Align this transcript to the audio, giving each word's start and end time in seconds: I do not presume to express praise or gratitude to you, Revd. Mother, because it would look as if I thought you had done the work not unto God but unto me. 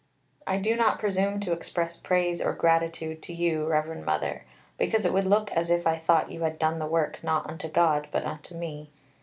I 0.47 0.57
do 0.57 0.75
not 0.75 0.97
presume 0.97 1.39
to 1.41 1.51
express 1.51 1.95
praise 1.95 2.41
or 2.41 2.53
gratitude 2.53 3.21
to 3.21 3.33
you, 3.35 3.67
Revd. 3.67 4.03
Mother, 4.03 4.45
because 4.79 5.05
it 5.05 5.13
would 5.13 5.25
look 5.25 5.51
as 5.51 5.69
if 5.69 5.85
I 5.85 5.99
thought 5.99 6.31
you 6.31 6.41
had 6.41 6.57
done 6.57 6.79
the 6.79 6.87
work 6.87 7.23
not 7.23 7.47
unto 7.47 7.67
God 7.69 8.07
but 8.11 8.25
unto 8.25 8.55
me. 8.55 8.89